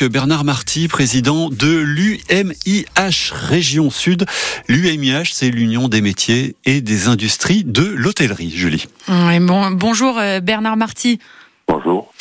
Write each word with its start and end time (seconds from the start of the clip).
avec 0.00 0.12
Bernard 0.12 0.44
Marty, 0.44 0.88
président 0.88 1.48
de 1.50 1.78
l'UMIH 1.78 3.32
Région 3.32 3.90
Sud. 3.90 4.24
L'UMIH, 4.68 5.30
c'est 5.32 5.50
l'Union 5.50 5.88
des 5.88 6.00
métiers 6.00 6.54
et 6.64 6.80
des 6.80 7.08
industries 7.08 7.64
de 7.64 7.82
l'hôtellerie, 7.82 8.50
Julie. 8.50 8.86
bon, 9.08 9.70
bonjour 9.72 10.18
euh, 10.18 10.40
Bernard 10.40 10.76
Marty. 10.76 11.18
Bonjour. 11.66 12.12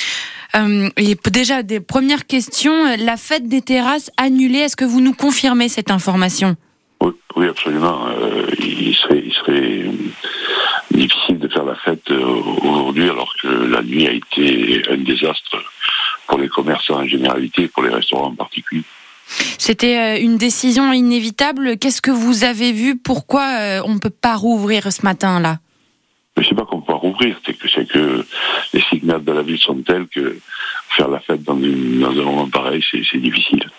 Euh, 0.56 0.90
et 0.98 1.18
déjà, 1.32 1.64
des 1.64 1.80
premières 1.80 2.26
questions. 2.26 2.96
La 2.98 3.18
fête 3.18 3.48
des 3.48 3.62
terrasses 3.62 4.12
annulée, 4.18 4.60
est-ce 4.60 4.76
que 4.76 4.86
vous 4.86 5.02
nous 5.02 5.14
confirmez 5.14 5.70
cette 5.70 5.92
information? 5.92 6.56
Oui, 7.36 7.48
absolument. 7.48 8.08
Euh, 8.08 8.48
il, 8.60 8.96
serait, 8.96 9.24
il 9.26 9.34
serait 9.34 9.86
difficile 10.92 11.40
de 11.40 11.48
faire 11.48 11.66
la 11.66 11.76
fête 11.76 12.10
aujourd'hui 12.12 13.10
alors 13.10 13.34
que 13.42 13.48
la 13.48 13.82
nuit 13.84 14.08
a 14.08 14.12
été 14.12 14.82
un 14.90 14.98
désastre 14.98 15.58
pour 16.30 16.40
les 16.40 16.48
commerçants 16.48 17.02
en 17.02 17.08
généralité 17.08 17.64
et 17.64 17.68
pour 17.68 17.84
les 17.84 17.90
restaurants 17.90 18.28
en 18.28 18.36
particulier. 18.36 18.84
C'était 19.58 20.22
une 20.22 20.38
décision 20.38 20.94
inévitable. 20.94 21.78
Qu'est-ce 21.78 22.02
que 22.02 22.12
vous 22.12 22.44
avez 22.44 22.72
vu? 22.72 22.98
Pourquoi 22.98 23.82
on 23.86 23.96
ne 23.96 24.00
peut 24.00 24.10
pas 24.10 24.36
rouvrir 24.36 24.92
ce 24.92 25.04
matin-là? 25.04 25.58
Je 26.38 26.44
ne 26.44 26.48
sais 26.48 26.56
pas 26.56 26.66
qu'on 26.66 26.82
peut 26.82 26.94
rouvrir, 26.94 27.38
c'est 27.46 27.54
que, 27.54 27.68
c'est 27.70 27.86
que 27.86 28.26
les 28.74 28.82
signaux 28.90 29.20
de 29.20 29.32
la 29.32 29.42
ville 29.42 29.60
sont 29.60 29.76
tels 29.82 30.08
que 30.08 30.40
faire 30.96 31.10
la 31.10 31.20
fête 31.20 31.44
dans, 31.44 31.56
dans 31.56 32.12
un 32.12 32.24
moment 32.24 32.50
pareil, 32.50 32.84
c'est 32.92 33.18
difficile. 33.18 33.70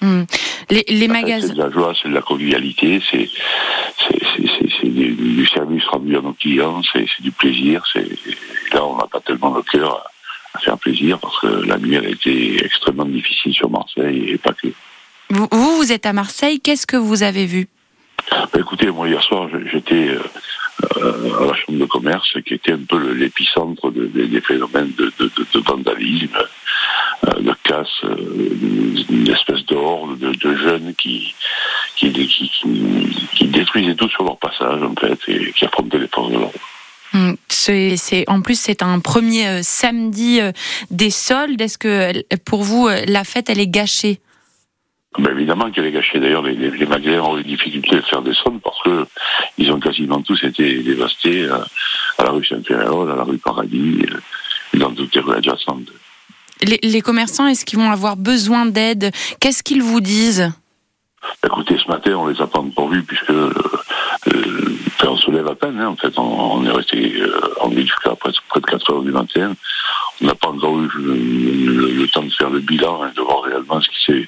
Hmm. 0.00 0.24
Les, 0.70 1.08
magasins. 1.08 1.48
C'est 1.48 1.54
de 1.54 1.62
la 1.62 1.70
joie, 1.70 1.94
c'est 2.00 2.08
de 2.10 2.14
la 2.14 2.20
convivialité, 2.20 3.00
c'est 3.10 3.28
du 4.82 5.46
service 5.46 5.84
rendu 5.86 6.16
à 6.16 6.20
nos 6.20 6.34
clients, 6.34 6.82
c'est 6.92 7.06
du 7.20 7.30
plaisir. 7.30 7.82
Là, 8.72 8.84
on 8.84 8.98
n'a 8.98 9.06
pas 9.06 9.20
tellement 9.20 9.54
le 9.54 9.62
cœur 9.62 9.94
à, 9.94 10.13
faire 10.60 10.78
plaisir 10.78 11.18
parce 11.18 11.38
que 11.40 11.46
la 11.46 11.78
nuit, 11.78 11.94
elle 11.94 12.06
a 12.06 12.10
été 12.10 12.64
extrêmement 12.64 13.04
difficile 13.04 13.52
sur 13.52 13.70
Marseille 13.70 14.24
et 14.28 14.38
pas 14.38 14.52
que. 14.52 14.68
Vous, 15.30 15.48
vous 15.50 15.92
êtes 15.92 16.06
à 16.06 16.12
Marseille, 16.12 16.60
qu'est-ce 16.60 16.86
que 16.86 16.96
vous 16.96 17.22
avez 17.22 17.46
vu? 17.46 17.68
Bah, 18.30 18.48
Écoutez, 18.58 18.90
moi, 18.90 19.08
hier 19.08 19.22
soir, 19.22 19.48
j'étais 19.72 20.08
euh, 20.08 20.20
euh, 20.96 21.40
à 21.40 21.46
la 21.46 21.54
chambre 21.54 21.78
de 21.78 21.84
commerce 21.84 22.36
qui 22.44 22.54
était 22.54 22.72
un 22.72 22.84
peu 22.88 23.12
l'épicentre 23.12 23.92
des 23.92 24.40
phénomènes 24.40 24.92
de, 24.98 25.12
vandalisme, 25.60 26.36
euh, 27.28 27.40
de 27.40 27.54
casse, 27.62 27.88
euh, 28.04 29.06
une 29.08 29.30
espèce 29.30 29.64
de 29.66 29.76
horde 29.76 30.18
de, 30.18 30.56
jeunes 30.56 30.94
qui 30.96 31.34
qui, 31.94 32.12
qui, 32.12 33.46
détruisaient 33.46 33.94
tout 33.94 34.08
sur 34.08 34.24
leur 34.24 34.36
passage 34.36 34.82
en 34.82 34.94
fait 34.96 35.18
et 35.28 35.52
qui 35.52 35.64
affrontaient 35.64 35.98
les 35.98 36.08
forces 36.08 36.32
de 36.32 36.38
l'ordre. 36.38 36.58
C'est, 37.48 38.24
en 38.28 38.42
plus, 38.42 38.58
c'est 38.58 38.82
un 38.82 38.98
premier 38.98 39.62
samedi 39.62 40.40
des 40.90 41.10
soldes. 41.10 41.60
Est-ce 41.60 41.78
que 41.78 42.22
pour 42.44 42.62
vous, 42.62 42.88
la 42.88 43.24
fête, 43.24 43.48
elle 43.48 43.60
est 43.60 43.68
gâchée? 43.68 44.20
Ben 45.18 45.30
évidemment 45.30 45.70
qu'elle 45.70 45.86
est 45.86 45.92
gâchée. 45.92 46.18
D'ailleurs, 46.18 46.42
les, 46.42 46.54
les, 46.54 46.86
magasins 46.86 47.22
ont 47.22 47.38
eu 47.38 47.44
difficulté 47.44 47.96
à 47.96 48.02
faire 48.02 48.22
des 48.22 48.34
soldes 48.34 48.60
parce 48.62 48.82
que 48.82 49.06
ils 49.58 49.70
ont 49.70 49.78
quasiment 49.78 50.20
tous 50.20 50.42
été 50.42 50.82
dévastés 50.82 51.48
à, 51.48 51.64
la 52.22 52.30
rue 52.30 52.44
Saint-Féréol, 52.44 53.10
à 53.10 53.16
la 53.16 53.22
rue 53.22 53.38
Paradis, 53.38 54.00
et 54.72 54.76
dans 54.76 54.92
toutes 54.92 55.14
les 55.14 55.20
rues 55.20 55.36
adjacentes. 55.36 55.92
Les, 56.82 57.00
commerçants, 57.00 57.46
est-ce 57.46 57.64
qu'ils 57.64 57.78
vont 57.78 57.90
avoir 57.90 58.16
besoin 58.16 58.66
d'aide? 58.66 59.12
Qu'est-ce 59.40 59.62
qu'ils 59.62 59.82
vous 59.82 60.00
disent? 60.00 60.50
Écoutez, 61.44 61.76
ce 61.78 61.88
matin, 61.88 62.12
on 62.16 62.26
les 62.26 62.40
a 62.40 62.46
pas 62.46 62.62
pourvus 62.74 63.02
puisque 63.02 63.30
euh, 63.30 63.52
euh, 64.34 64.78
on 65.06 65.16
se 65.16 65.30
lève 65.30 65.46
à 65.46 65.53
peine. 65.64 65.80
Hein. 65.80 65.88
En 65.88 65.96
fait, 65.96 66.18
on, 66.18 66.64
est 66.64 66.70
resté 66.70 67.14
euh, 67.20 67.30
en 67.60 67.68
ville 67.68 67.86
jusqu'à 67.86 68.14
près, 68.14 68.30
de 68.30 68.66
4 68.66 68.92
heures 68.92 69.02
du 69.02 69.12
matin. 69.12 69.54
On 70.20 70.26
n'a 70.26 70.34
pas 70.34 70.48
encore 70.48 70.78
eu 70.78 70.88
le, 70.96 72.06
temps 72.08 72.22
de 72.22 72.30
faire 72.30 72.50
le 72.50 72.60
bilan 72.60 73.06
et 73.06 73.14
de 73.14 73.20
voir 73.20 73.42
réellement 73.42 73.80
ce 73.80 73.88
qui, 73.88 74.26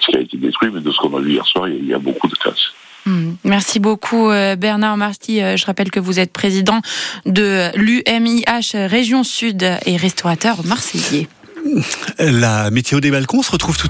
ce 0.00 0.06
qui 0.06 0.16
a 0.16 0.20
été 0.20 0.36
détruit, 0.36 0.70
mais 0.72 0.80
de 0.80 0.90
ce 0.90 0.98
qu'on 0.98 1.16
a 1.16 1.20
vu 1.20 1.32
hier 1.32 1.46
soir, 1.46 1.68
il 1.68 1.86
y 1.86 1.94
a, 1.94 1.98
beaucoup 1.98 2.26
de 2.26 2.34
casses. 2.34 2.72
Hmm. 3.06 3.34
Merci 3.44 3.78
beaucoup 3.78 4.28
Bernard 4.58 4.96
Marty. 4.96 5.38
Je 5.38 5.66
rappelle 5.66 5.90
que 5.90 6.00
vous 6.00 6.18
êtes 6.18 6.32
président 6.32 6.80
de 7.26 7.70
l'UMIH 7.76 8.86
Région 8.88 9.22
Sud 9.22 9.62
et 9.86 9.96
restaurateur 9.96 10.64
marseillais. 10.64 11.28
La 12.18 12.70
météo 12.70 13.00
des 13.00 13.10
balcons 13.10 13.42
se 13.42 13.50
retrouve 13.50 13.76
tout 13.76 13.86